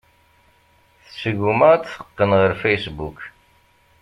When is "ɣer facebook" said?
2.39-3.17